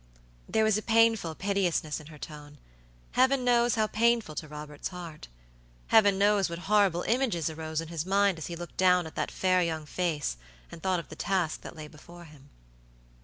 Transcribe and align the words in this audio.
There 0.49 0.63
was 0.63 0.79
a 0.79 0.81
painful 0.81 1.35
piteousness 1.35 1.99
in 1.99 2.07
her 2.07 2.17
tone. 2.17 2.57
Heaven 3.11 3.45
knows 3.45 3.75
how 3.75 3.85
painful 3.85 4.33
to 4.33 4.47
Robert's 4.47 4.87
heart. 4.87 5.27
Heaven 5.89 6.17
knows 6.17 6.49
what 6.49 6.57
horrible 6.65 7.03
images 7.03 7.51
arose 7.51 7.81
in 7.81 7.89
his 7.89 8.03
mind 8.03 8.39
as 8.39 8.47
he 8.47 8.55
looked 8.55 8.77
down 8.77 9.05
at 9.05 9.13
that 9.13 9.29
fair 9.29 9.61
young 9.61 9.85
face 9.85 10.37
and 10.71 10.81
thought 10.81 10.99
of 10.99 11.09
the 11.09 11.15
task 11.15 11.61
that 11.61 11.75
lay 11.75 11.87
before 11.87 12.23
him. 12.23 12.49